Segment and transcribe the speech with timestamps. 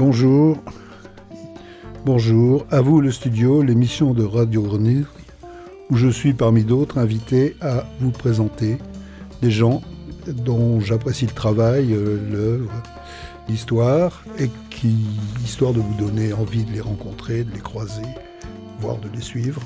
[0.00, 0.56] bonjour.
[2.06, 5.04] Bonjour, à vous le studio, l'émission de Radio Grenouille,
[5.90, 8.78] où je suis parmi d'autres invité à vous présenter
[9.42, 9.82] des gens
[10.26, 12.72] dont j'apprécie le travail, euh, l'œuvre,
[13.46, 14.96] l'histoire, et qui,
[15.44, 18.08] histoire de vous donner envie de les rencontrer, de les croiser,
[18.80, 19.60] voire de les suivre.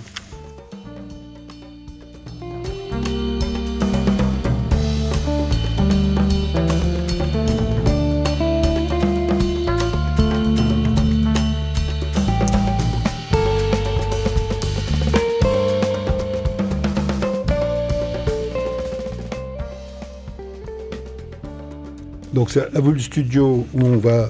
[22.35, 24.29] Donc c'est à vous le studio où on va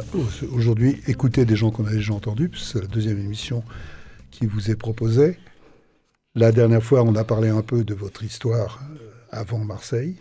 [0.52, 3.64] aujourd'hui écouter des gens qu'on a déjà entendus, puisque c'est la deuxième émission
[4.30, 5.38] qui vous est proposée.
[6.34, 10.16] La dernière fois, on a parlé un peu de votre histoire euh, avant Marseille.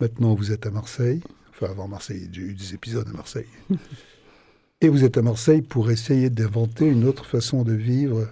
[0.00, 1.22] Maintenant, vous êtes à Marseille.
[1.50, 3.46] Enfin, avant Marseille, j'ai eu des épisodes à Marseille.
[4.80, 8.26] Et vous êtes à Marseille pour essayer d'inventer une autre façon de vivre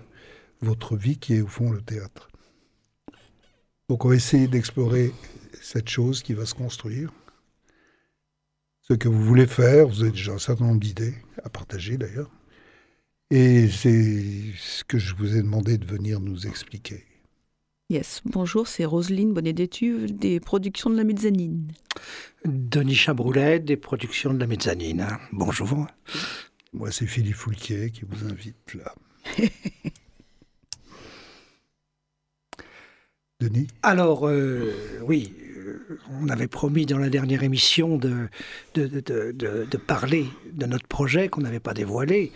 [0.61, 2.31] votre vie qui est au fond le théâtre.
[3.89, 5.13] Donc on va essayer d'explorer
[5.63, 7.13] cette chose qui va se construire
[8.89, 9.89] ce que vous voulez faire.
[9.89, 12.31] Vous avez déjà un certain nombre d'idées à partager d'ailleurs.
[13.31, 17.05] Et c'est ce que je vous ai demandé de venir nous expliquer.
[17.89, 21.71] Yes, bonjour, c'est Roselyne Bonnet-Détuve des productions de la mezzanine.
[22.45, 25.07] Denis Chabroulet des productions de la mezzanine.
[25.33, 25.87] Bonjour.
[26.73, 28.95] Moi, c'est Philippe Foulquier qui vous invite là.
[33.41, 33.69] Denis?
[33.83, 35.33] Alors, euh, oui,
[36.21, 38.29] on avait promis dans la dernière émission de,
[38.75, 42.33] de, parler de notre projet qu'on n'avait pas dévoilé.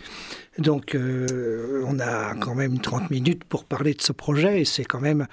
[0.57, 4.85] Donc euh, on a quand même 30 minutes pour parler de ce projet et c'est
[4.85, 5.27] quand même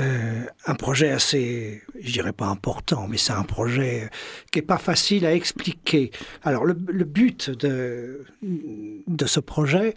[0.00, 4.10] euh, un projet assez, je dirais pas important, mais c'est un projet
[4.50, 6.10] qui est pas facile à expliquer.
[6.42, 8.24] Alors le, but de,
[9.26, 9.94] ce projet,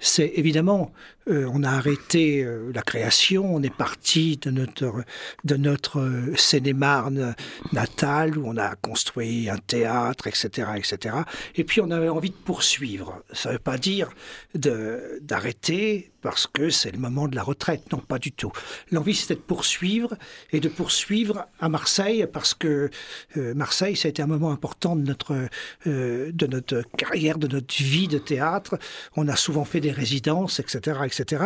[0.00, 0.92] c'est évidemment
[1.28, 5.04] euh, on a arrêté euh, la création, on est parti de notre,
[5.44, 7.34] de notre euh, Seine-et-Marne
[7.72, 11.16] natale où on a construit un théâtre, etc., etc.
[11.56, 13.22] Et puis on avait envie de poursuivre.
[13.32, 14.08] Ça ne veut pas dire
[14.54, 17.90] d'arrêter parce que c'est le moment de la retraite.
[17.92, 18.52] Non, pas du tout.
[18.90, 20.16] L'envie, c'était de poursuivre
[20.52, 22.90] et de poursuivre à Marseille parce que
[23.36, 25.48] Marseille, ça a été un moment important de notre,
[25.86, 28.78] de notre carrière, de notre vie de théâtre.
[29.16, 31.44] On a souvent fait des résidences, etc., etc.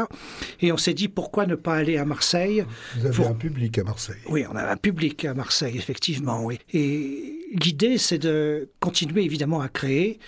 [0.61, 2.65] Et on s'est dit pourquoi ne pas aller à Marseille
[2.97, 4.21] Vous avez un public à Marseille.
[4.28, 6.44] Oui, on a un public à Marseille, effectivement.
[6.44, 6.59] Oui.
[6.72, 10.19] Et l'idée, c'est de continuer évidemment à créer.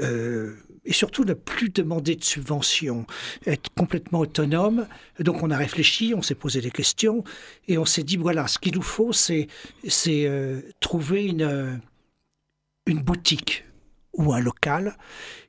[0.00, 3.06] Euh, et surtout ne plus demander de subventions,
[3.46, 4.86] être complètement autonome.
[5.20, 7.24] Donc on a réfléchi, on s'est posé des questions
[7.68, 9.48] et on s'est dit voilà, ce qu'il nous faut, c'est
[10.06, 11.80] euh, trouver une
[12.86, 13.64] une boutique
[14.12, 14.96] ou un local.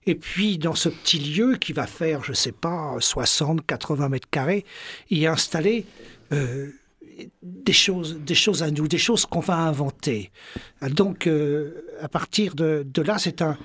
[0.06, 4.10] Et puis, dans ce petit lieu qui va faire, je ne sais pas, 60, 80
[4.10, 4.66] mètres carrés,
[5.10, 5.86] y installer
[6.32, 6.72] euh,
[7.42, 10.32] des, choses, des choses à nous, des choses qu'on va inventer.
[10.82, 13.58] Donc, euh, à partir de, de là, c'est un,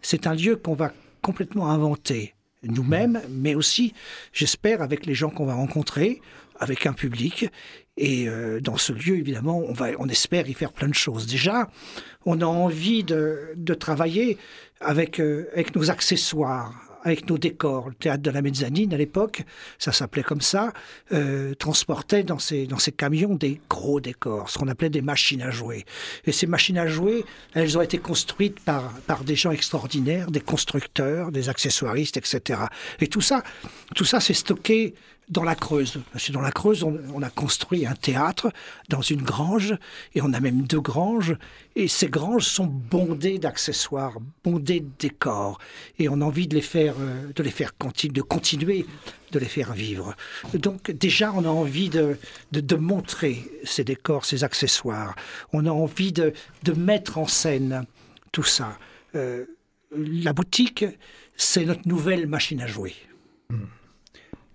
[0.00, 2.34] c'est un lieu qu'on va complètement inventer
[2.64, 3.92] nous-mêmes, mais aussi,
[4.32, 6.20] j'espère, avec les gens qu'on va rencontrer,
[6.58, 7.46] avec un public.
[7.96, 11.26] Et euh, dans ce lieu, évidemment, on, va, on espère y faire plein de choses.
[11.26, 11.68] Déjà,
[12.24, 14.38] on a envie de, travailler
[14.82, 17.88] euh, avec nos accessoires, avec nos décors.
[17.88, 19.42] Le théâtre de la mezzanine, à l'époque,
[19.78, 20.72] ça s'appelait comme ça,
[21.12, 25.50] euh, transportait dans ces, dans camions des gros décors, ce qu'on appelait des machines à
[25.50, 25.84] jouer.
[26.24, 27.24] Et ces machines à jouer,
[27.54, 32.60] elles ont été construites par, par des gens extraordinaires, des constructeurs, des accessoiristes, etc.
[33.00, 33.42] Et tout ça,
[33.94, 34.94] tout ça s'est stocké
[35.28, 36.00] dans la Creuse.
[36.12, 38.52] Parce que dans la Creuse, on, a construit un théâtre
[38.88, 39.74] dans une grange,
[40.14, 41.36] et on a même deux granges,
[41.76, 45.58] et ces granges sont bondées d'accessoires, bondées de décors,
[45.98, 47.72] et on a envie de les faire, euh, de les faire
[48.04, 48.86] de continuer
[49.30, 50.14] de les faire vivre.
[50.52, 52.18] Donc déjà, on a envie de,
[52.52, 55.16] de, montrer ces décors, ces accessoires.
[55.54, 57.86] On a envie de, de mettre en scène
[58.30, 58.78] tout ça.
[59.14, 59.46] Euh,
[59.96, 60.84] la boutique,
[61.36, 62.94] c'est notre nouvelle machine à jouer.
[63.48, 63.64] Hmm.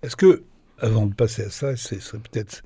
[0.02, 0.44] Est-ce que
[0.80, 2.62] avant de passer à ça, ce serait peut-être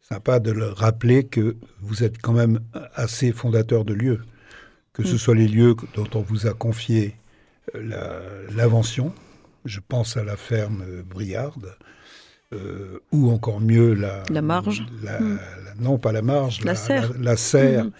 [0.00, 2.60] sympa de le rappeler que vous êtes quand même
[2.94, 4.20] assez fondateur de lieux,
[4.92, 5.18] que ce mm.
[5.18, 7.16] soit les lieux dont on vous a confié
[7.74, 9.12] euh, l'invention,
[9.64, 11.76] je pense à la ferme Briarde,
[12.54, 14.22] euh, ou encore mieux la...
[14.30, 15.38] La marge mm.
[15.80, 17.12] Non, pas la marge, la, serre.
[17.20, 17.92] La, serre mm.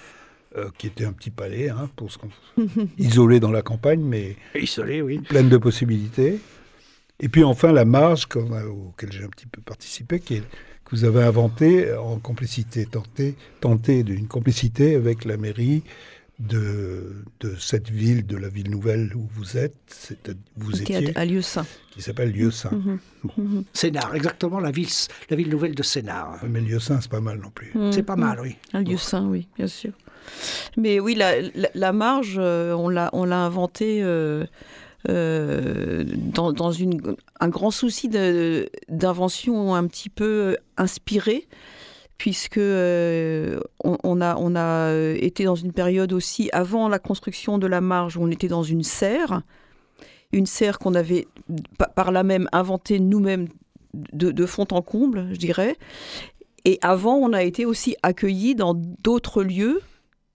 [0.56, 2.18] euh, qui était un petit palais, hein, pour ce
[2.98, 5.18] isolé dans la campagne, mais isolé, oui.
[5.18, 6.40] pleine de possibilités.
[7.20, 10.40] Et puis enfin, la marge, auquel j'ai un petit peu participé, qui est,
[10.84, 15.82] que vous avez inventé en complicité, tenté, tenté d'une complicité avec la mairie
[16.38, 20.14] de, de cette ville, de la ville nouvelle où vous êtes,
[20.56, 21.66] vous qui étiez, à Lieu-Saint.
[21.90, 22.70] qui s'appelle Lieu-Saint.
[22.70, 22.98] Mhm.
[23.36, 23.64] Mhm.
[23.72, 24.86] Sénart, exactement, la ville,
[25.30, 26.38] la ville nouvelle de Sénart.
[26.48, 27.72] Mais Lieu-Saint, c'est pas mal non plus.
[27.90, 28.54] C'est pas mal, oui.
[28.72, 29.90] Un lieu saint, oui, bien sûr.
[30.76, 34.46] Mais oui, la, la- la marge, euh, on l'a, on l'a inventée euh,
[35.08, 36.72] euh, dans,
[37.40, 38.08] un grand souci
[38.88, 41.46] d'invention un petit peu inspirée,
[42.16, 48.16] puisque euh, on, a, été dans une période aussi, avant la construction de la marge,
[48.16, 49.42] où on était dans une serre,
[50.32, 51.26] une serre qu'on avait
[51.78, 53.48] pa- par là même inventée nous-mêmes
[53.94, 55.76] de, de fond en comble, je dirais.
[56.64, 59.80] Et avant, on a été aussi accueillis dans d'autres lieux.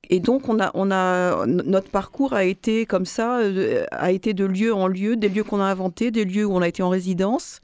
[0.09, 4.33] Et donc, on a, on a, notre parcours a été comme ça, euh, a été
[4.33, 6.83] de lieu en lieu, des lieux qu'on a inventés, des lieux où on a été
[6.83, 7.61] en résidence.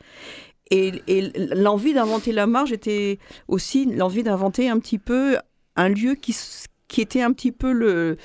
[0.71, 5.37] Et, et l'envie d'inventer la marge était aussi l'envie d'inventer un petit peu
[5.75, 6.35] un lieu qui,
[6.89, 8.17] qui était un petit peu le.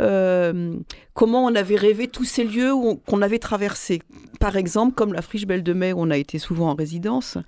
[0.00, 0.74] euh,
[1.14, 2.72] comment on avait rêvé tous ces lieux
[3.06, 4.02] qu'on avait traversés.
[4.40, 7.38] Par exemple, comme la Friche Belle de Mai, où on a été souvent en résidence.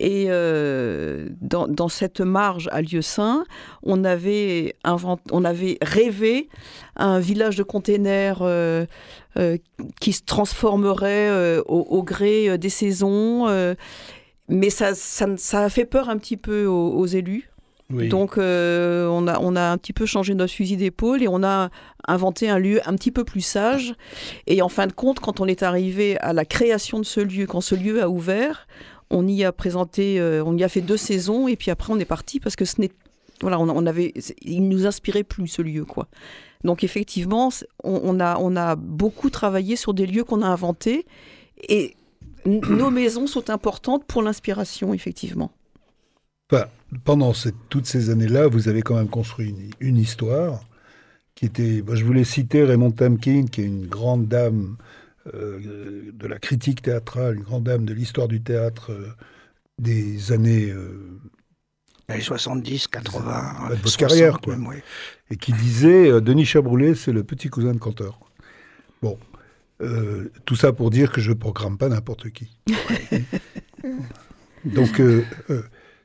[0.00, 2.82] Et euh, dans, cette marge à
[4.04, 6.48] avait, invent- on avait rêvé
[6.96, 8.86] un village de containers euh,
[10.00, 13.46] qui se transformerait au, gré des saisons.
[14.48, 14.94] mais ça,
[15.52, 17.51] a fait peur un petit peu aux élus.
[17.92, 18.08] Oui.
[18.08, 21.42] Donc euh, on, a, on a un petit peu changé notre fusil d'épaule et on
[21.42, 21.70] a
[22.08, 23.94] inventé un lieu un petit peu plus sage.
[24.46, 27.46] Et en fin de compte, quand on est arrivé à la création de ce lieu,
[27.46, 28.66] quand ce lieu a ouvert,
[29.10, 31.98] on y a présenté, euh, on y a fait deux saisons et puis après on
[31.98, 32.90] est parti parce que ce n'est
[33.40, 36.08] voilà, on, on avait, il nous inspirait plus ce lieu quoi.
[36.64, 37.50] Donc effectivement,
[37.82, 41.06] on, on a, on a beaucoup travaillé sur des lieux qu'on a inventés
[41.68, 41.94] et
[42.46, 45.50] nos maisons sont importantes pour l'inspiration effectivement.
[47.04, 50.64] Pendant cette- toutes ces années-là, vous avez quand même construit une, une histoire
[51.34, 51.82] qui était.
[51.82, 54.76] bah, je voulais citer Raymond Tamkin, qui est une grande dame
[55.34, 59.08] euh, de la critique théâtrale, une grande dame de l'histoire du théâtre euh,
[59.78, 60.68] des années.
[60.70, 61.18] euh,
[62.08, 64.56] Les 70, 80, de votre 60 carrière, quoi.
[64.56, 64.76] même, oui.
[65.30, 68.20] et qui disait euh, Denis Chabroulet, c'est le petit cousin de Cantor.
[69.00, 69.18] Bon,
[70.44, 72.56] tout ça pour dire que je programme pas n'importe qui.
[74.64, 75.00] Donc,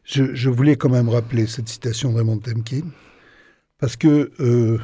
[0.08, 2.86] je, je voulais quand même rappeler cette citation de Raymond Temkin,
[3.78, 4.80] parce que, euh,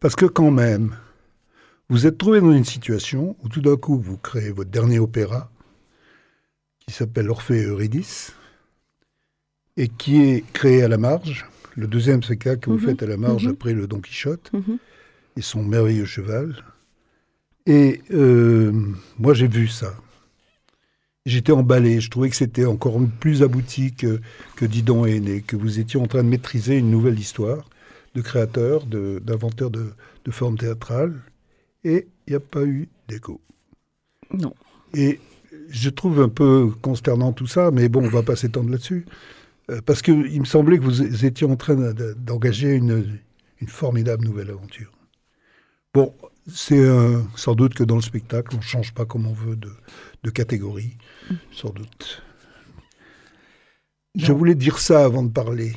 [0.00, 0.96] parce que quand même,
[1.88, 5.50] vous êtes trouvé dans une situation où tout d'un coup, vous créez votre dernier opéra,
[6.86, 8.32] qui s'appelle Orphée et Eurydice,
[9.76, 11.44] et qui est créé à la marge,
[11.74, 12.84] le deuxième spectacle que vous Mhm.
[12.84, 13.52] faites à la marge Mhm.
[13.52, 14.78] après le Don Quichotte Mhm.
[15.36, 16.54] et son merveilleux cheval.
[17.66, 18.70] Et euh,
[19.18, 19.94] moi, j'ai vu ça.
[21.26, 22.00] J'étais emballé.
[22.00, 24.20] Je trouvais que c'était encore plus abouti que,
[24.56, 27.68] que Didon et Aîné, que vous étiez en train de maîtriser une nouvelle histoire
[28.14, 29.92] de créateur, d'inventeur de,
[30.24, 31.14] de formes théâtrales.
[31.82, 33.40] Et il n'y a pas eu d'écho.
[34.32, 34.54] Non.
[34.94, 35.18] Et
[35.68, 39.06] je trouve un peu consternant tout ça, mais bon, on va pas s'étendre là-dessus.
[39.70, 43.18] Euh, parce qu'il me semblait que vous étiez en train de- d'engager une,
[43.60, 44.92] une formidable nouvelle aventure.
[45.94, 46.14] Bon,
[46.46, 49.56] c'est euh, sans doute que dans le spectacle, on ne change pas comme on veut
[49.56, 49.70] de,
[50.24, 50.96] de catégorie,
[51.52, 52.22] sans doute.
[54.16, 55.72] Je voulais dire ça avant de parler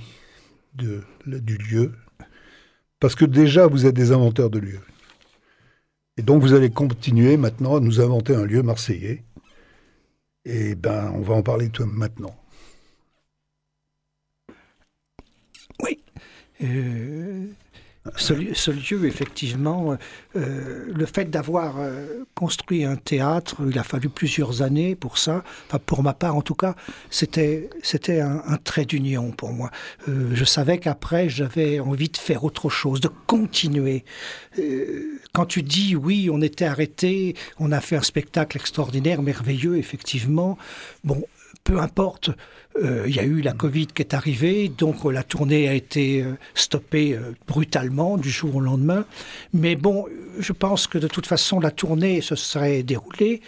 [0.73, 1.93] de, du lieu,
[2.99, 4.81] parce que déjà, vous êtes des inventeurs de lieux.
[6.17, 9.23] Et donc, vous allez continuer maintenant à nous inventer un lieu marseillais.
[10.45, 12.35] Et ben, on va en parler tout maintenant.
[16.61, 17.45] Euh,
[18.15, 19.97] ce, lieu- effectivement,
[20.35, 25.43] euh, le fait d'avoir euh, construit un théâtre, il a fallu plusieurs années pour ça.
[25.85, 26.75] Pour ma part, en tout cas,
[27.09, 27.69] c'était
[28.19, 29.71] un, trait d'union pour moi.
[30.07, 34.03] Euh, je savais qu'après, j'avais envie de faire autre chose, de continuer.
[35.33, 40.57] Quand tu dis oui, on était arrêté, on a fait un spectacle extraordinaire, merveilleux, effectivement.
[41.03, 41.23] Bon,
[41.67, 42.29] peu importe,
[42.81, 45.73] euh, il y a eu la Covid qui est arrivée, donc euh, la tournée a
[45.73, 49.05] été euh, stoppée brutalement du jour au lendemain.
[49.51, 50.05] Mais bon,
[50.39, 53.41] je pense que de toute façon, la tournée se serait déroulée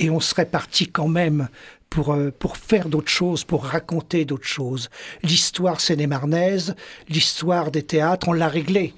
[0.00, 1.48] et on serait parti quand même
[1.90, 4.90] pour, pour faire d'autres choses, pour raconter d'autres choses.
[5.22, 6.74] L'histoire sénémarnaise,
[7.08, 8.94] l'histoire des théâtres, on l'a réglée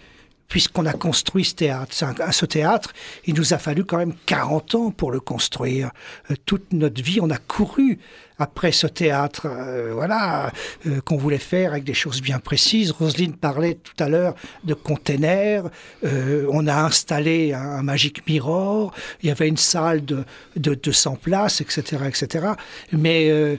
[0.52, 1.94] puisqu'on a construit ce théâtre.
[2.30, 2.92] Ce théâtre,
[3.24, 5.92] il nous a fallu quand même 40 ans pour le construire.
[6.30, 7.98] Euh, toute notre vie, on a couru
[8.38, 10.52] après ce théâtre, euh, voilà,
[10.86, 12.90] euh, qu'on voulait faire avec des choses bien précises.
[12.90, 15.70] Roselyne parlait tout à l'heure de containers.
[16.02, 18.92] On a installé un, un Magic Mirror.
[19.22, 20.22] Il y avait une salle de,
[20.56, 22.48] de 200 places, etc., etc.
[22.92, 23.58] Mais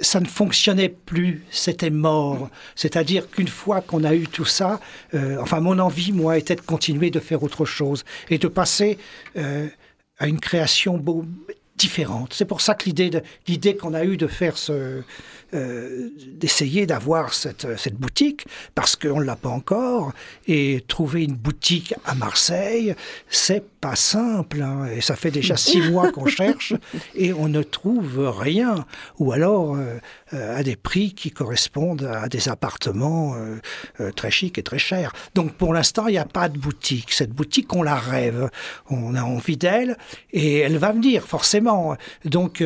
[0.00, 2.50] ça ne fonctionnait plus, c'était mort.
[2.74, 4.80] C'est-à-dire qu'une fois qu'on a eu tout ça,
[5.14, 8.98] euh, enfin mon envie, moi, était de continuer de faire autre chose et de passer
[9.36, 9.68] euh,
[10.18, 11.02] à une création
[11.76, 12.32] différente.
[12.32, 13.10] C'est pour ça que l'idée,
[13.46, 15.02] l'idée qu'on a eue de faire ce,
[15.54, 20.12] euh, d'essayer d'avoir cette, cette, boutique, parce qu'on ne l'a pas encore,
[20.46, 22.94] et trouver une boutique à Marseille,
[23.28, 26.74] c'est pas simple, hein, et ça fait déjà six mois qu'on cherche,
[27.14, 28.84] et on ne trouve rien,
[29.20, 29.98] ou alors euh,
[30.34, 33.36] euh, à des prix qui correspondent à des appartements
[34.16, 35.12] très chics et très chers.
[35.34, 37.12] Donc pour l'instant, il n'y a pas de boutique.
[37.12, 38.50] Cette boutique, on la rêve,
[38.90, 39.96] on a envie d'elle,
[40.32, 41.96] et elle va venir forcément.
[42.24, 42.64] Donc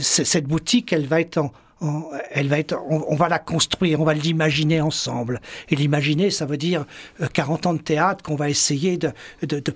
[0.00, 1.52] cette boutique, elle va être en,
[1.82, 5.40] on, elle va être, on, va la construire, on va l'imaginer ensemble.
[5.68, 6.86] Et l'imaginer, ça veut dire
[7.32, 9.70] 40 euh, ans de théâtre qu'on va essayer de,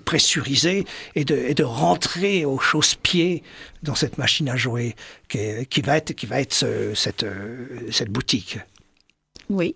[1.15, 3.43] et de, rentrer au chausse-pied
[3.83, 4.95] dans cette machine à jouer
[5.27, 8.59] qui, va être, qui va être cette, euh, cette boutique.
[9.49, 9.75] Oui.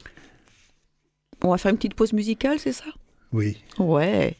[1.43, 2.85] On va faire une petite pause musicale, c'est ça?
[3.31, 3.57] Oui.
[3.79, 4.35] Ouais.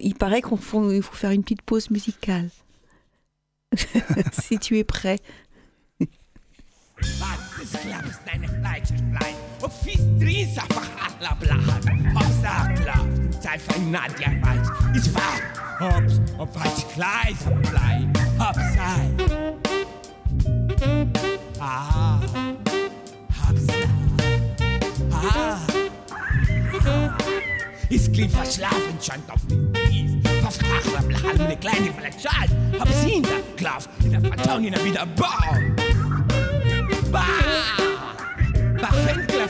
[0.00, 2.50] Il paraît qu'il faut, faut faire une petite pause musicale.
[4.32, 5.18] si tu es prêt.
[6.98, 9.34] Was ist klappt, deine Fleischlein?
[9.60, 11.84] Und fies Drisa verhala blahat.
[12.14, 14.96] Ob's da klappt, sei fein Nadja weiß.
[14.96, 15.40] Ist wahr,
[15.80, 18.18] ob's, ob was gleich bleibt.
[18.38, 19.10] Ob sei.
[21.60, 22.20] Ah,
[23.46, 23.74] hab's da.
[25.12, 25.60] Ah,
[26.84, 27.16] ah.
[27.90, 30.12] Ist Klee verschlafen, scheint auf den Kies.
[30.40, 32.48] Verfrachler, blahal, eine kleine Fleischal.
[32.78, 35.26] Hab's ihn da, Klaff, in der Vertrauen, in der Wiederbau.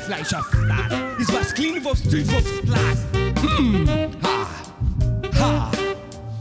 [0.06, 0.92] Fleisch auf Glas.
[1.18, 2.98] Ist was clean aufs Tief aufs Glas.
[3.42, 3.88] Hm,
[4.22, 4.46] ha,
[5.40, 5.70] ha,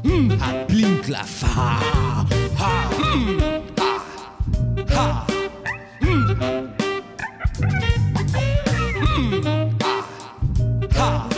[0.03, 1.79] hm, ha, Blinklaff, ha,
[2.59, 3.39] ha, hm,
[3.79, 3.89] ha,
[4.93, 5.27] ha,
[5.99, 6.37] hm,
[9.09, 9.93] hm, ha,
[10.95, 11.29] ha,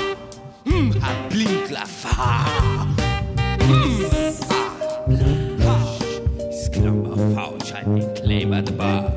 [0.65, 2.45] hm, ha, Blinklaff, ha,
[3.59, 4.05] hm,
[4.49, 5.75] ha, ha,
[6.51, 9.16] Sklammerfaul scheint den Kleber der Bar.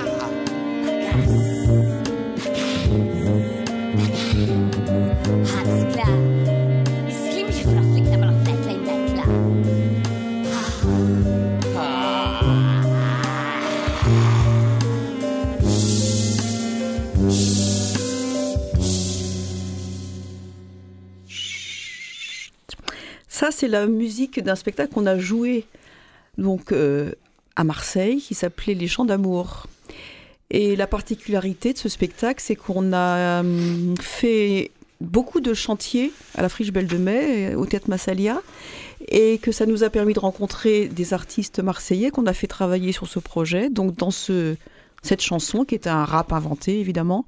[23.71, 25.65] la musique d'un spectacle qu'on a joué
[26.37, 27.11] donc euh,
[27.55, 29.67] à Marseille qui s'appelait Les Chants d'amour.
[30.49, 36.41] Et la particularité de ce spectacle, c'est qu'on a hum, fait beaucoup de chantiers à
[36.41, 38.41] la Friche Belle de Mai, au Théâtre Massalia,
[39.07, 42.91] et que ça nous a permis de rencontrer des artistes marseillais qu'on a fait travailler
[42.91, 43.69] sur ce projet.
[43.69, 44.55] Donc dans ce,
[45.01, 47.25] cette chanson, qui est un rap inventé évidemment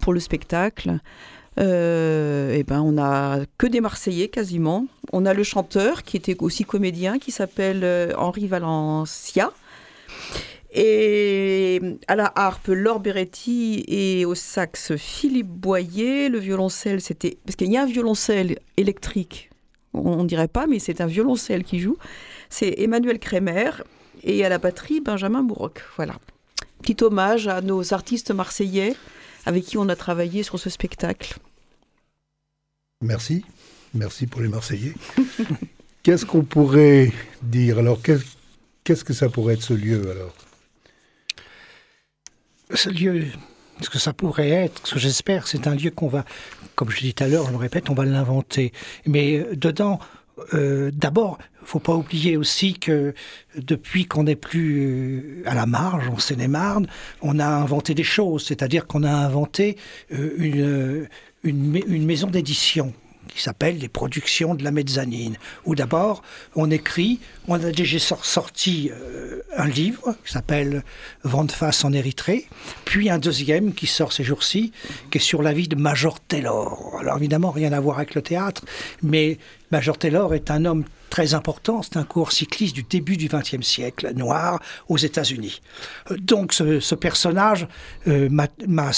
[0.00, 1.00] pour le spectacle,
[1.60, 4.86] et ben on a que des Marseillais quasiment.
[5.12, 9.52] On a le chanteur qui était aussi comédien qui s'appelle euh, Henri Valencia.
[10.70, 16.28] Et à la harpe, Laure Beretti et au sax, Philippe Boyer.
[16.28, 17.38] Le violoncelle, c'était.
[17.44, 19.50] Parce qu'il y a un violoncelle électrique,
[19.94, 21.96] on ne dirait pas, mais c'est un violoncelle qui joue.
[22.50, 23.70] C'est Emmanuel Kremer.
[24.24, 25.82] Et à la batterie, Benjamin Bourroc.
[25.96, 26.16] Voilà.
[26.82, 28.94] Petit hommage à nos artistes marseillais
[29.46, 31.38] avec qui on a travaillé sur ce spectacle.
[33.00, 33.44] Merci.
[33.94, 34.94] Merci pour les Marseillais.
[36.02, 37.12] qu'est-ce qu'on pourrait
[37.42, 40.34] dire Alors, qu'est-ce que ça pourrait être ce lieu alors?
[42.74, 43.24] Ce lieu,
[43.80, 46.24] ce que ça pourrait être, ce que j'espère, c'est un lieu qu'on va,
[46.74, 48.72] comme je dis tout à l'heure, je le répète, on va l'inventer.
[49.06, 50.00] Mais euh, dedans,
[50.54, 53.14] euh, d'abord, il faut pas oublier aussi que
[53.56, 56.88] depuis qu'on n'est plus euh, à la marge, en Seine-et-Marne,
[57.22, 58.44] on a inventé des choses.
[58.44, 59.76] C'est-à-dire qu'on a inventé
[60.10, 61.08] une,
[61.42, 62.92] une, maison d'édition
[63.28, 66.22] qui s'appelle les productions de la mezzanine, où d'abord
[66.56, 70.82] on écrit, on a déjà sorti euh, un livre qui s'appelle
[71.24, 72.46] Vente face en Érythrée,
[72.86, 74.72] puis un deuxième qui sort ces jours-ci,
[75.10, 76.96] qui est sur la vie de Major Taylor.
[77.00, 78.64] Alors évidemment, rien à voir avec le théâtre,
[79.02, 79.38] mais
[79.70, 81.82] Major Taylor est un homme très important.
[81.82, 85.60] C'est un coureur cycliste du début du XXe siècle, noir, aux États-Unis.
[86.10, 87.66] Euh, donc ce, personnage
[88.06, 88.92] euh, m'a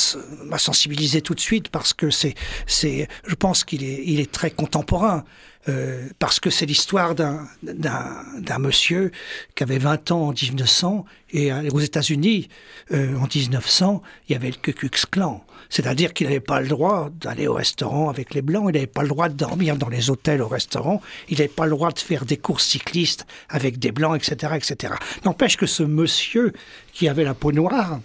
[0.59, 2.35] sensibilisé tout de suite parce que c'est,
[2.67, 5.25] je pense qu'il est, très contemporain.
[5.69, 9.11] Euh, parce que c'est l'histoire d'un, d'un, monsieur
[9.55, 12.49] qui avait 20 ans en 1900 et aux États-Unis
[12.91, 15.45] en 1900 il y avait le Ku Klux Klan.
[15.71, 19.03] C'est-à-dire qu'il n'avait pas le droit d'aller au restaurant avec les Blancs, il n'avait pas
[19.03, 21.99] le droit de dormir dans les hôtels au restaurant, il n'avait pas le droit de
[21.99, 24.55] faire des courses cyclistes avec des Blancs, etc.
[24.57, 24.95] etc.
[25.25, 26.53] N'empêche que ce monsieur
[26.93, 28.01] qui avait la peau noire,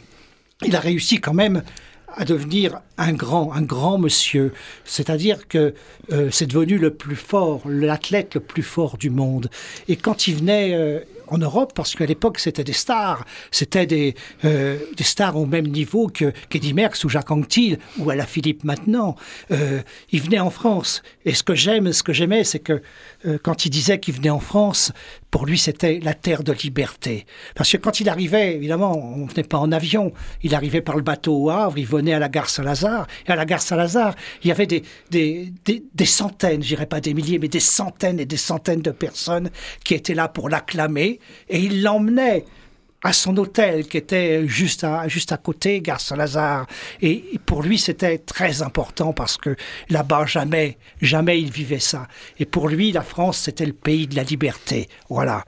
[0.64, 1.64] il a réussi quand même
[2.18, 4.54] à devenir un grand, un grand monsieur.
[4.86, 5.74] C'est-à-dire que
[6.12, 9.50] euh, c'est devenu le plus fort, l'athlète le plus fort du monde.
[9.88, 13.26] Et quand il venait euh, en Europe, parce qu'à l'époque, c'était des stars.
[13.52, 18.26] C'était des, euh, stars au même niveau que qu'Eddie Merckx ou Jacques Anquetil ou la
[18.26, 19.16] Philippe maintenant.
[19.52, 21.02] Euh, il venait en France.
[21.26, 22.82] Et ce que j'aime, ce que j'aimais, c'est que
[23.26, 24.92] euh, quand il disait qu'il venait en France,
[25.32, 27.26] pour lui, c'était la terre de liberté.
[27.56, 30.14] Parce que quand il arrivait, évidemment, on ne venait pas en avion.
[30.44, 33.08] Il arrivait par le bateau au Havre, il venait à la gare Saint-Lazare.
[33.28, 37.40] Et à la gare Saint-Lazare, il y avait des centaines, je dirais pas des milliers,
[37.40, 39.50] mais des centaines et des centaines de personnes
[39.84, 41.15] qui étaient là pour l'acclamer
[41.50, 42.46] et il l'emmenait
[43.06, 46.66] à son hôtel qui était juste à, juste à côté, Gare Saint-Lazare.
[47.04, 49.56] Et pour lui, c'était très important parce que
[49.90, 52.08] là-bas, jamais, jamais il vivait ça.
[52.40, 54.90] Et pour lui, la France, c'était le pays de la liberté.
[55.08, 55.46] Voilà.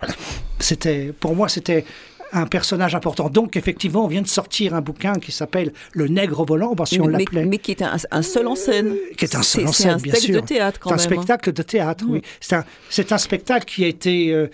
[0.60, 1.84] C'était, pour moi, c'était
[2.32, 3.30] un personnage important.
[3.30, 7.08] Donc, effectivement, on vient de sortir un bouquin qui s'appelle Le Nègre volant, si on
[7.08, 7.46] l'appelait.
[7.46, 8.96] Mais qui est un, seul en scène.
[9.18, 10.22] Qui est un seul en scène, bien sûr.
[10.22, 11.00] C'est un spectacle de théâtre, quand même.
[11.00, 11.14] C'est un hein.
[11.14, 12.22] spectacle de théâtre, oui.
[12.40, 12.66] C'est un,
[13.12, 14.48] un, spectacle qui a été euh,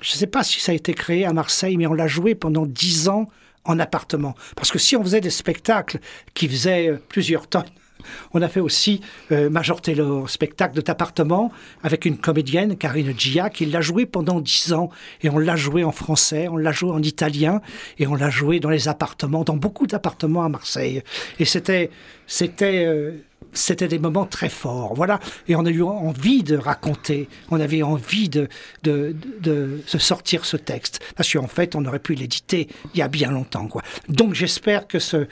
[0.00, 2.34] je ne sais pas si ça a été créé à Marseille, mais on l'a joué
[2.34, 3.28] pendant dix ans
[3.64, 4.34] en appartement.
[4.56, 5.98] Parce que si on faisait des spectacles
[6.34, 7.64] qui faisaient euh, plusieurs tonnes,
[8.32, 9.00] on a fait aussi
[9.32, 14.72] euh, Major Taylor, spectacle d'appartement avec une comédienne, Karine Gia, qui l'a joué pendant dix
[14.72, 14.90] ans.
[15.22, 17.60] Et on l'a joué en français, on l'a joué en italien,
[17.98, 21.02] et on l'a joué dans les appartements, dans beaucoup d'appartements à Marseille.
[21.38, 21.90] Et c'était,
[22.26, 23.12] c'était, euh,
[23.52, 24.94] c'était des moments très forts.
[24.94, 25.20] Voilà.
[25.48, 28.48] Et on a eu envie de raconter, on avait envie de,
[28.82, 31.00] de, de, sortir ce texte.
[31.16, 33.66] Parce qu'en fait, on aurait pu l'éditer il y a bien longtemps.
[33.66, 33.82] Quoi.
[34.08, 35.26] Donc j'espère que ce,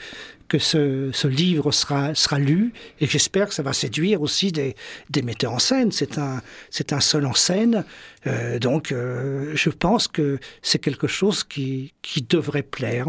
[0.49, 4.75] que ce, livre sera, lu et j'espère que ça va séduire aussi des,
[5.23, 5.91] metteurs en scène.
[5.91, 7.85] C'est un, c'est seul en scène.
[8.27, 11.93] Euh, donc, euh, je pense que c'est quelque chose qui,
[12.27, 13.05] devrait plaire.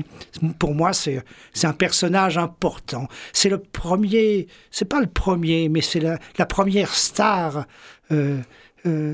[0.59, 1.23] Pour moi, c'est,
[1.65, 3.09] un personnage important.
[3.33, 7.67] C'est le premier, c'est pas le premier, mais c'est la, première star
[8.13, 8.41] euh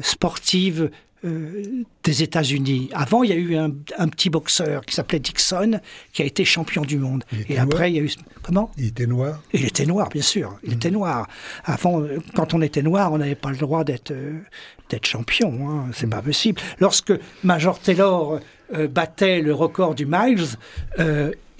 [0.00, 0.90] sportive
[1.26, 2.88] euh, des États-Unis.
[2.92, 3.70] Avant, il y a eu un,
[4.08, 5.80] petit boxeur qui s'appelait Dixon,
[6.12, 7.24] qui a été champion du monde.
[7.48, 8.10] Et après, il y a eu
[8.42, 9.42] comment Il était noir.
[9.52, 10.56] Il était noir, bien sûr.
[10.62, 11.26] Il était noir.
[11.64, 12.02] Avant,
[12.34, 14.38] quand on était noir, on n'avait pas le droit d'être euh,
[14.88, 15.68] d'être champion.
[15.68, 15.90] Hein.
[15.92, 16.60] C'est pas possible.
[16.78, 17.12] Lorsque
[17.42, 18.38] Major Taylor
[18.74, 20.46] euh, battait le record du miles,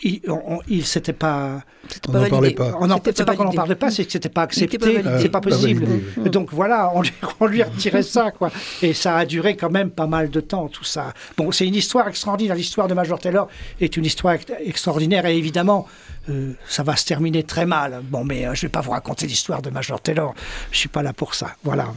[0.03, 0.21] il,
[0.69, 1.63] il s'était pas.
[2.09, 2.77] On n'en parlait pas.
[2.81, 5.03] On c'est pas, qu'on n'en parlait pas, c'est que c'était pas accepté.
[5.21, 5.87] C'est pas possible.
[6.31, 7.63] Donc voilà, on lui, on lui
[8.03, 8.51] ça, quoi.
[8.83, 11.15] Et ça a duré quand même pas mal de temps, tout ça.
[11.37, 12.57] Bon, c'est une histoire extraordinaire.
[12.57, 13.49] L'histoire de Major Taylor
[13.81, 15.87] est une histoire extraordinaire et évidemment,
[16.29, 18.03] euh, ça va se terminer très mal.
[18.05, 20.35] Bon, mais euh, je vais pas vous raconter l'histoire de Major Taylor.
[20.73, 21.57] Je suis pas là pour ça.
[21.63, 21.95] Voilà.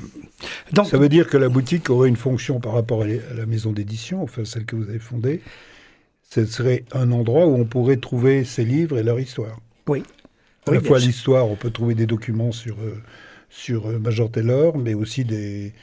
[0.71, 3.71] Donc, ça veut dire que la boutique aurait une fonction par rapport à la maison
[3.71, 5.41] d'édition, enfin celle que vous avez fondée
[6.29, 9.59] ce serait un endroit où on pourrait trouver ces livres et leur histoire.
[9.87, 10.03] Oui.
[10.67, 13.01] À la fois l'histoire, on peut trouver des documents sur, euh,
[13.49, 15.73] sur euh, Major Taylor, mais aussi des,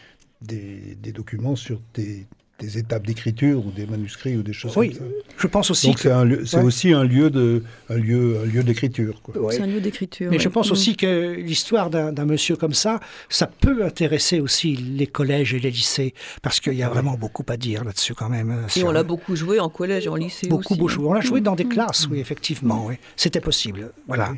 [0.43, 2.27] des, des documents sur des,
[2.59, 5.15] des étapes d'écriture ou des manuscrits ou des choses oui, comme ça.
[5.37, 5.89] je pense aussi.
[5.89, 5.99] Donc
[6.47, 9.21] c'est aussi un lieu de un lieu un lieu d'écriture.
[9.51, 10.31] C'est un lieu d'écriture.
[10.31, 10.73] Mais je pense mm.
[10.73, 15.71] aussi que l'histoire d'un monsieur comme ça, ça peut intéresser aussi les collèges et les
[15.71, 18.67] lycées parce qu'il y a vraiment beaucoup à dire là-dessus quand même.
[18.75, 20.49] Et on l'a beaucoup joué en collège et en lycée.
[20.49, 21.07] Beaucoup, aussi, beaucoup.
[21.07, 21.71] On l'a joué dans des mm.
[21.71, 22.87] classes, oui, effectivement.
[22.87, 22.95] Oui.
[23.17, 23.93] C'était possible.
[24.07, 24.31] Voilà.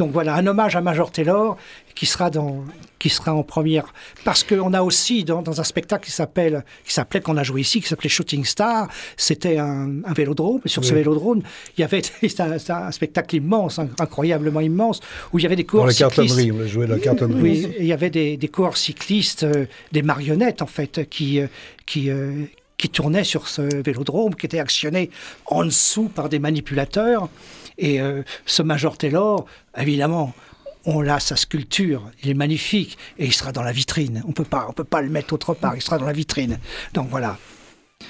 [0.00, 1.58] Donc voilà, un hommage à Major Taylor
[1.94, 2.64] qui sera, dans,
[2.98, 3.92] qui sera en première.
[4.24, 7.82] Parce qu'on a aussi, dans, un spectacle qui s'appelle, qui s'appelait, qu'on a joué ici,
[7.82, 10.62] qui s'appelait Shooting Star, c'était un, vélodrome.
[10.64, 11.42] Et sur ce vélodrome,
[11.76, 12.00] il y avait
[12.38, 15.00] un, un, spectacle immense, incroyablement immense,
[15.34, 16.34] où il y avait des coureurs cyclistes.
[16.34, 17.42] Dans la on a joué la cartonnerie.
[17.42, 21.46] Oui, il y avait des, des coureurs cyclistes, euh, des marionnettes en fait, qui, euh,
[21.84, 22.46] qui, euh,
[22.78, 25.10] qui tournaient sur ce vélodrome, qui était actionné
[25.44, 27.28] en dessous par des manipulateurs.
[27.80, 30.34] Et euh, ce Major Taylor, évidemment,
[30.84, 34.22] on a sa sculpture, il est magnifique et il sera dans la vitrine.
[34.28, 35.74] On peut pas, on peut pas le mettre autre part.
[35.74, 36.58] Il sera dans la vitrine.
[36.94, 37.38] Donc voilà.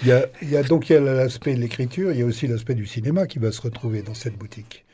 [0.02, 2.86] Il y a, il y a l'aspect de l'écriture, il y a aussi l'aspect du
[2.86, 4.84] cinéma qui va se retrouver dans cette boutique.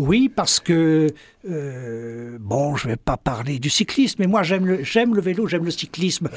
[0.00, 1.08] Oui, parce que
[1.50, 5.46] euh, bon, je vais pas parler du cyclisme, mais moi j'aime le, j'aime le vélo,
[5.46, 6.28] j'aime le cyclisme.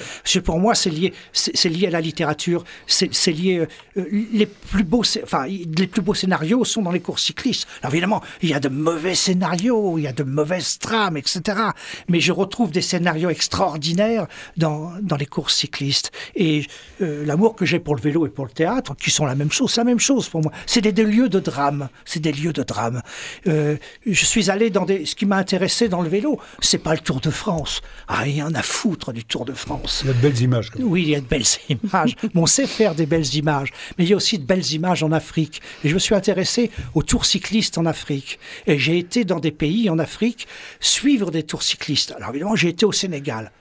[0.43, 2.63] pour moi, c'est lié, c'est, lié à la littérature.
[2.87, 3.67] C'est, lié.
[3.97, 7.67] Euh, les plus beaux, enfin, les plus beaux scénarios sont dans les courses cyclistes.
[7.81, 11.41] Alors évidemment, il y a de mauvais scénarios, il y a de mauvaises trames, etc.
[12.09, 16.11] Mais je retrouve des scénarios extraordinaires dans dans les courses cyclistes.
[16.35, 16.65] Et
[17.01, 19.51] euh, l'amour que j'ai pour le vélo et pour le théâtre, qui sont la même
[19.51, 20.51] chose, la même chose pour moi.
[20.65, 21.89] C'est des, des lieux de drame.
[22.05, 23.01] C'est des lieux de drame.
[24.05, 26.99] Je suis allé dans des ce qui m'a intéressé dans le vélo, c'est pas le
[26.99, 27.81] Tour de France.
[28.07, 30.01] Rien à foutre du Tour de France.
[30.03, 30.71] Il y a de belles images.
[30.79, 32.15] Oui, il y a de belles images.
[32.35, 35.11] on sait faire des belles images, mais il y a aussi de belles images en
[35.11, 35.61] Afrique.
[35.83, 38.39] Et je me suis intéressé aux tours cyclistes en Afrique.
[38.67, 40.47] Et j'ai été dans des pays en Afrique
[40.79, 42.13] suivre des tours cyclistes.
[42.17, 43.51] Alors évidemment, j'ai été au Sénégal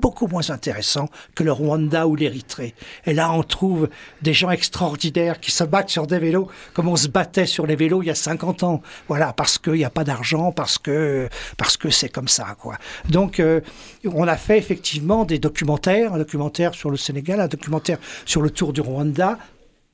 [0.00, 2.74] beaucoup moins intéressant que le Rwanda ou l'Érythrée.
[3.06, 3.88] Et là, on trouve
[4.22, 7.76] des gens extraordinaires qui se battent sur des vélos comme on se battait sur les
[7.76, 8.82] vélos il y a 50 ans.
[9.08, 12.76] Voilà, parce qu'il n'y a pas d'argent, parce que parce que c'est comme ça, quoi.
[13.08, 13.60] Donc, euh,
[14.04, 18.50] on a fait effectivement des documentaires, un documentaire sur le Sénégal, un documentaire sur le
[18.50, 19.38] Tour du Rwanda,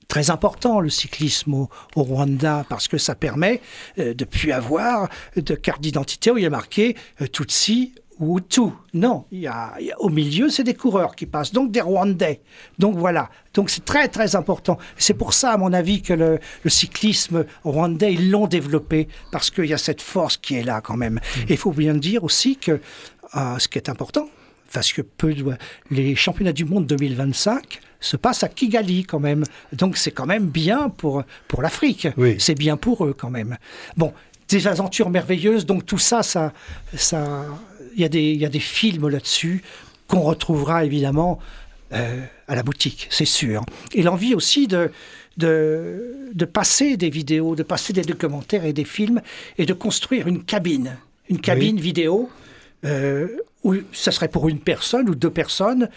[0.08, 3.60] très important le cyclisme au, Rwanda parce que ça permet
[3.98, 8.40] euh, de plus avoir de carte d'identité où il y a marqué euh, Tutsi ou
[8.40, 8.72] tout.
[8.94, 12.40] Non, il y, a, au milieu, c'est des coureurs qui passent, donc des Rwandais.
[12.78, 14.78] Donc voilà, donc c'est très très important.
[14.96, 19.66] C'est pour ça, à mon avis, que le, cyclisme rwandais, ils l'ont développé, parce qu'il
[19.66, 21.14] y a cette force qui est là quand même.
[21.14, 21.40] Mm.
[21.48, 22.80] Et il faut bien dire aussi que
[23.36, 24.28] euh, ce qui est important,
[24.72, 25.34] parce que peu
[25.90, 29.44] les championnats du monde 2025 se passent à Kigali quand même.
[29.72, 32.08] Donc c'est quand même bien pour, pour l'Afrique.
[32.38, 33.56] C'est bien pour eux quand même.
[33.96, 34.12] Bon,
[34.48, 36.52] des aventures merveilleuses, donc tout ça, ça,
[36.94, 37.46] ça
[37.96, 39.62] y, a des, y a des films là-dessus
[40.08, 41.38] qu'on retrouvera évidemment
[41.92, 43.64] euh, à la boutique, c'est sûr.
[43.94, 44.90] Et l'envie aussi de,
[45.36, 49.20] de, de, passer des vidéos, de passer des documentaires et des films
[49.58, 50.96] et de construire une cabine,
[51.28, 52.28] une cabine vidéo
[52.84, 53.28] euh,
[53.62, 55.88] où ça serait pour une personne ou deux personnes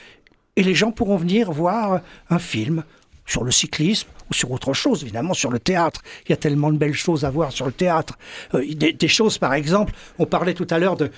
[0.55, 2.83] et les gens pourront venir voir un film
[3.25, 6.01] sur le cyclisme ou sur autre chose, évidemment, sur le théâtre.
[6.25, 8.17] Il y a tellement de belles choses à voir sur le théâtre.
[8.53, 11.11] Euh, des, choses, par exemple, on parlait tout à l'heure de,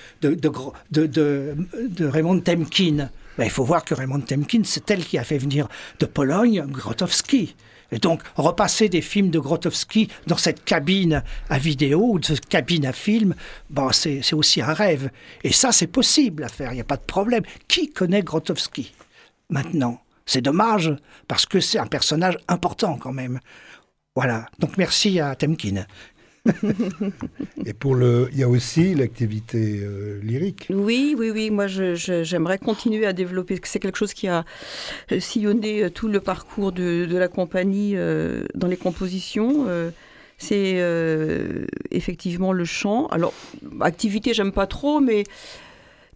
[2.00, 3.10] Raymond Temkin.
[3.38, 5.68] Ben, il faut voir que Raymond Temkin, c'est elle qui a fait venir
[6.00, 7.54] de Pologne Grotowski.
[7.94, 12.86] Et donc, repasser des films de Grotowski dans cette cabine à vidéo ou cette cabine
[12.86, 13.34] à film,
[13.68, 15.10] ben, c'est aussi un rêve.
[15.44, 17.42] Et ça, c'est possible à faire, il n'y a pas de problème.
[17.68, 18.92] Qui connaît Grotowski
[19.50, 20.00] maintenant?
[20.32, 20.94] C'est dommage,
[21.28, 23.38] parce que c'est un personnage important quand même.
[24.14, 24.46] Voilà.
[24.58, 25.84] Donc merci à Temkin.
[27.66, 30.66] Et pour le, il y a aussi l'activité euh, lyrique.
[30.70, 31.50] Oui, oui, oui.
[31.50, 33.60] Moi, j'aimerais continuer à développer.
[33.62, 34.44] C'est quelque chose qui a
[35.12, 37.94] euh, sillonné euh, tout le parcours de, la compagnie
[38.54, 39.66] dans les compositions.
[40.38, 40.80] c'est
[41.90, 43.06] effectivement le chant.
[43.08, 43.34] Alors,
[43.80, 45.24] activité, j'aime pas trop, mais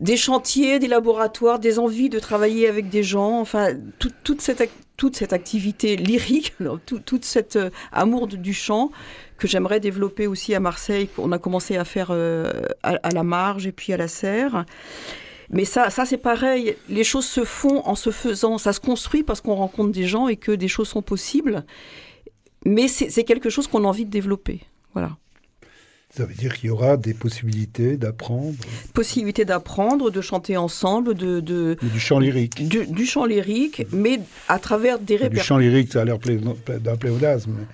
[0.01, 5.17] des chantiers, des laboratoires, des envies de travailler avec des gens, enfin, toute, cette, toute
[5.17, 6.55] cette activité lyrique,
[6.87, 8.91] tout, toute cet euh, amour du chant
[9.39, 12.51] que j'aimerais développer aussi à Marseille, qu'on a commencé à faire euh,
[12.83, 14.65] à, la marge et puis à la serre.
[15.51, 19.23] Mais ça, ça c'est pareil, les choses se font en se faisant, ça se construit
[19.23, 21.65] parce qu'on rencontre des gens et que des choses sont possibles.
[22.65, 24.61] Mais c'est quelque chose qu'on a envie de développer.
[24.93, 25.17] Voilà.
[26.17, 28.55] Ça veut dire qu'il y aura des possibilités d'apprendre
[28.95, 31.41] Possibilités d'apprendre, de chanter ensemble, de...
[31.41, 32.67] de du chant lyrique.
[32.67, 35.43] Du, chant lyrique, mais à travers des répertoires.
[35.43, 37.67] Du chant lyrique, ça a l'air d'un pléonasme.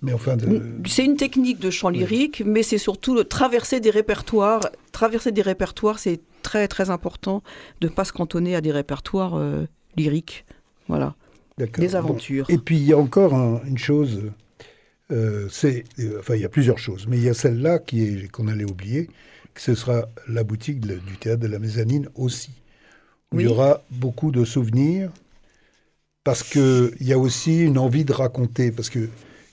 [0.00, 0.62] Mais enfin de...
[0.86, 4.62] C'est une technique de chant lyrique, mais c'est surtout traverser des répertoires.
[4.92, 7.42] Traverser des répertoires, c'est très très important
[7.82, 10.46] de ne pas se cantonner à des répertoires euh, lyriques.
[10.88, 11.14] Voilà.
[11.58, 12.48] Des aventures.
[12.48, 13.34] Et puis il y a encore
[13.66, 14.30] une chose
[15.12, 18.02] euh, c'est, euh, enfin, il y a plusieurs choses, mais il y a celle-là qui
[18.02, 19.08] est qu'on allait oublier,
[19.54, 22.50] que ce sera la boutique du théâtre de la mezzanine aussi.
[23.32, 25.10] Où Il y aura beaucoup de souvenirs,
[26.24, 29.08] parce qu'il y a aussi une envie de raconter, parce que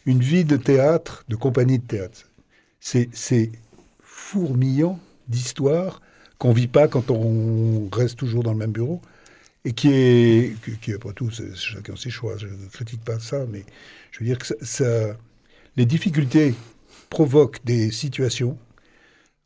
[0.06, 2.30] une vie de théâtre, de compagnie de théâtre,
[2.80, 3.52] c'est, c'est
[4.02, 6.02] fourmillant d'histoires
[6.40, 9.02] qu'on vit pas quand on reste toujours dans le même bureau
[9.66, 12.36] et qui est, qui, pas tout, chacun ses choix.
[12.38, 13.64] Je ne critique pas ça, mais
[14.12, 15.16] je veux dire que ça
[15.78, 16.56] les difficultés
[17.10, 18.58] provoquent des situations.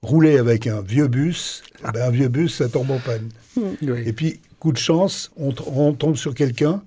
[0.01, 1.91] Rouler avec un vieux bus, ah.
[1.91, 3.29] ben, un vieux bus, ça tombe en panne.
[3.55, 3.95] Hmm.
[4.05, 6.81] Et puis, coup de chance, on, tombe sur quelqu'un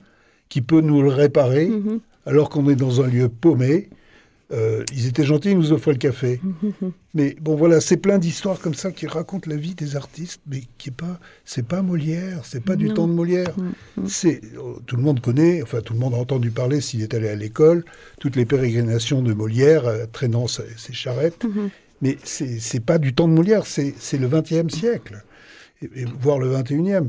[0.49, 2.01] qui peut nous le réparer, mm-hmm.
[2.27, 3.89] alors qu'on est dans un lieu paumé,
[4.53, 6.41] Euh, ils étaient gentils, ils nous offraient le café.
[7.15, 10.63] mais bon, voilà, c'est plein d'histoires comme ça qui racontent la vie des artistes, mais
[10.77, 13.55] qui est pas, c'est pas Molière, c'est pas du temps de Molière.
[14.07, 17.15] C'est oh, tout le monde connaît, enfin tout le monde a entendu parler s'il est
[17.15, 17.85] allé à l'école,
[18.19, 21.45] toutes les pérégrinations de Molière euh, traînant ses, ses charrettes.
[22.03, 25.23] Mais c'est pas du temps de Molière, c'est c'est le XXe siècle,
[25.83, 27.07] et, et voire le XXIe.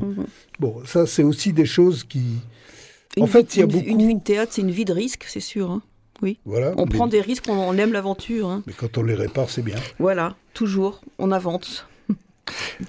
[0.60, 2.22] Bon, ça c'est aussi des choses qui.
[3.16, 3.84] Une en fait, vie- il y a une- beaucoup.
[4.00, 5.70] Une vie de théâtre, c'est une vie de risque, c'est sûr.
[5.70, 5.82] hein.
[6.22, 6.38] Oui.
[6.44, 6.72] Voilà.
[6.78, 8.48] On mais, prend des risques, on, on aime l'aventure.
[8.48, 8.62] hein.
[8.66, 9.76] mais quand on les répare, c'est bien.
[9.98, 11.86] Voilà, toujours, on avance.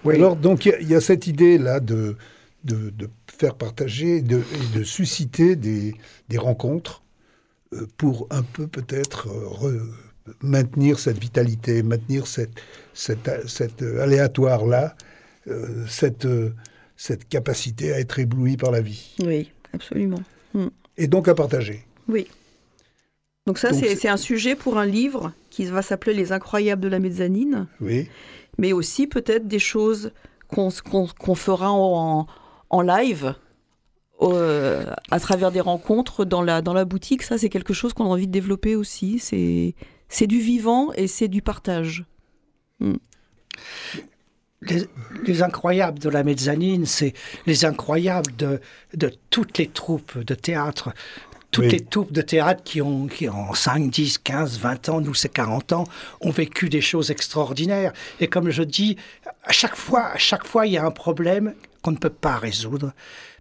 [0.04, 0.15] Oui.
[0.15, 2.15] Alors, donc, il y a- il y, a cette idée-là de,
[2.63, 5.96] de, de faire partager de, et de susciter des,
[6.30, 7.02] des rencontres
[7.74, 9.28] euh, pour un peu peut-être
[9.65, 9.82] euh,
[10.41, 12.52] maintenir cette vitalité, maintenir cette,
[12.93, 14.96] cette, cette aléatoire-là,
[15.48, 16.54] euh, cette, euh,
[16.98, 19.15] cette capacité à être ébloui par la vie.
[19.26, 20.22] Oui, absolument.
[20.98, 21.84] Et donc à partager.
[22.08, 22.28] Oui.
[23.45, 26.99] Donc ça, c'est un sujet pour un livre qui va s'appeler Les Incroyables de la
[26.99, 28.08] mezzanine, Oui.
[28.58, 30.13] mais aussi peut-être des choses
[30.47, 32.25] qu'on qu'on- qu'on fera en,
[32.69, 33.36] en live.
[34.21, 38.06] euh, à travers des rencontres dans la, dans la boutique, ça c'est quelque chose qu'on
[38.06, 39.19] a envie de développer aussi.
[39.19, 39.75] C'est
[40.08, 42.06] c'est du vivant et c'est du partage.
[42.79, 42.95] les,
[45.25, 47.13] les incroyables de la mezzanine, c'est
[47.45, 48.62] les incroyables de,
[48.93, 50.93] de toutes les troupes de théâtre.
[51.53, 51.71] Toutes Oui.
[51.71, 55.29] les troupes de théâtre qui ont, qui ont 5, 10, 15, 20 ans, nous c'est
[55.29, 55.83] 40 ans,
[56.19, 57.93] ont vécu des choses extraordinaires.
[58.19, 58.97] Et comme je dis,
[59.45, 62.37] à chaque fois, à chaque fois, il y a un problème qu'on ne peut pas
[62.37, 62.91] résoudre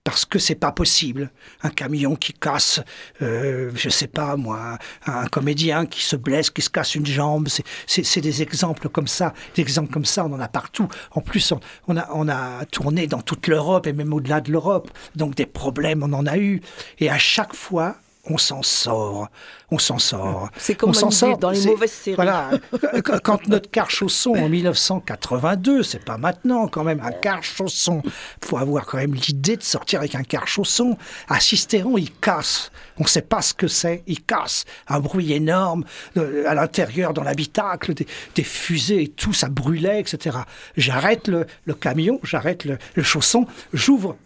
[0.05, 1.31] parce que c'est pas possible.
[1.63, 2.81] Un camion qui casse,
[3.23, 7.47] euh, je sais pas moi, un comédien qui se blesse, qui se casse une jambe,
[7.87, 9.33] c'est- des exemples comme ça.
[9.55, 10.89] Des exemples comme ça, on en a partout.
[11.13, 14.51] En plus, on, on a, on a tourné dans toute l'Europe et même au-delà de
[14.51, 14.91] l'Europe.
[15.15, 16.61] Donc des problèmes, on en a eu.
[16.99, 17.95] Et à chaque fois,
[18.29, 19.29] on s'en sort.
[19.73, 20.49] On s'en sort.
[20.57, 21.39] C'est comme on s'en sort.
[21.39, 22.15] dans les mauvaises séries.
[22.15, 22.51] Voilà.
[23.05, 28.01] Qu- Quand notre car chausson en 1982, c'est pas maintenant quand même, un car chausson.
[28.45, 30.97] faut avoir quand même l'idée de sortir avec un car chausson.
[31.29, 32.71] À Sisteron, il casse.
[32.99, 34.05] On sait pas ce que c'est.
[34.07, 34.65] Il casse.
[34.87, 35.85] Un bruit énorme
[36.17, 38.07] euh, à l'intérieur, dans l'habitacle, des,
[38.37, 40.39] des fusées et tout, ça brûlait, etc.
[40.77, 44.17] J'arrête le, le camion, j'arrête le, le chausson, j'ouvre.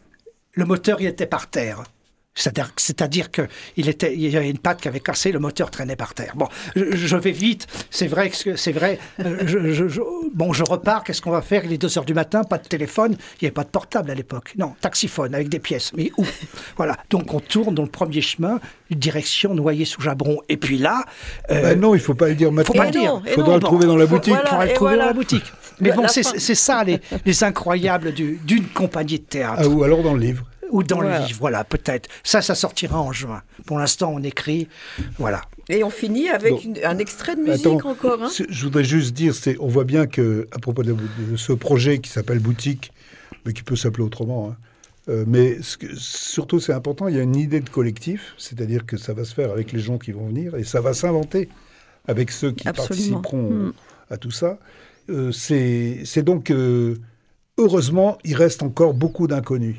[0.53, 1.83] Le moteur, il était par terre.
[2.38, 3.42] C'est-à-dire, c'est-à-dire que
[3.79, 6.35] il était, il y avait une patte qui avait cassé, le moteur traînait par terre.
[6.37, 6.46] Bon,
[6.77, 7.66] je, je vais vite.
[7.90, 8.99] C'est vrai que c'est vrai.
[9.25, 10.01] euh, je, je- je-
[10.35, 11.03] bon, je repars.
[11.03, 11.64] Qu'est-ce qu'on va faire?
[11.64, 13.12] Il est 2 heures du matin, pas de téléphone.
[13.40, 14.53] Il n'y avait pas de portable à l'époque.
[14.59, 15.92] Non, taxiphone avec des pièces.
[15.96, 16.25] Mais où?
[16.77, 16.96] Voilà.
[17.11, 20.40] Donc on tourne dans le premier chemin, direction Noyer sous Jabron.
[20.51, 21.05] Et puis là,
[21.51, 22.75] euh, Ben non, il faut pas le dire faut maintenant.
[22.83, 23.22] pas Et le dire.
[23.27, 24.35] et faudra non, le bon, trouver dans la faut- boutique.
[24.35, 25.44] voilà, Il faudra le trouver dans la boutique.
[25.81, 29.62] Mais bon, c'est ça les, les incroyables du- d'une compagnie de théâtre.
[29.64, 30.44] Ah, ou alors dans le livre.
[30.71, 31.21] Ou dans Voilà.
[31.21, 32.09] le livre, voilà, peut-être.
[32.25, 33.43] Ça, ça sortira en juin.
[33.67, 34.69] Pour l'instant, on écrit,
[35.19, 35.43] voilà.
[35.69, 36.59] Et on finit avec Bon.
[36.61, 38.23] une- un extrait de musique Attends, encore.
[38.23, 38.29] hein.
[38.49, 40.93] Je voudrais juste dire, c'est, on voit bien que à propos de,
[41.31, 42.93] de ce projet qui s'appelle Boutique,
[43.45, 44.57] mais qui peut s'appeler autrement, hein,
[45.09, 48.87] euh, mais ce que- surtout c'est important, il y a une idée de collectif, c'est-à-dire
[48.87, 51.49] que ça va se faire avec les gens qui vont venir et ça va s'inventer
[52.09, 53.21] avec ceux qui Absolument.
[53.21, 53.73] participeront Mm.
[54.11, 54.59] à tout ça.
[55.11, 56.97] Euh, c'est, c'est donc, euh,
[57.59, 59.77] heureusement, il reste encore beaucoup d'inconnus,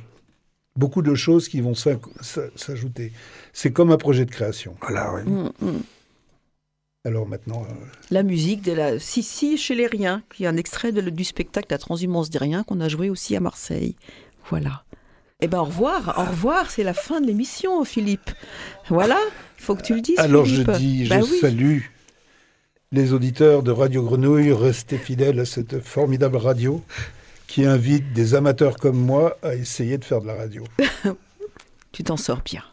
[0.77, 3.11] beaucoup de choses qui vont s'ajouter.
[3.53, 4.75] C'est comme un projet de création.
[4.81, 5.21] Voilà, oui.
[5.29, 5.81] Mm, mm.
[7.05, 7.73] Alors maintenant, euh,
[8.11, 11.67] La musique de la Sissi chez les Riens, qui est un extrait de- du spectacle
[11.69, 13.95] La Transhumance des Riens qu'on a joué aussi à Marseille.
[14.49, 14.83] Voilà.
[15.39, 18.31] Eh ben au revoir, au revoir, c'est la fin de l'émission, Philippe.
[18.89, 19.19] Voilà,
[19.59, 20.17] il faut que tu le dises.
[20.19, 20.71] Alors Philippe.
[20.73, 21.37] je dis, je Bah oui.
[21.39, 21.79] salue
[22.91, 26.81] les auditeurs de Radio Grenouille, restez fidèles à cette formidable radio
[27.47, 30.63] qui invite des amateurs comme moi à essayer de faire de la radio.
[31.93, 32.63] Tu t'en sors bien.